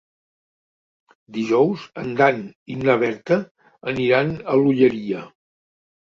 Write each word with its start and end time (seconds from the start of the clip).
Dijous 1.35 1.83
en 2.03 2.07
Dan 2.21 2.39
i 2.75 2.77
na 2.85 2.95
Berta 3.03 3.37
aniran 3.91 4.33
a 4.55 4.57
l'Olleria. 4.61 5.21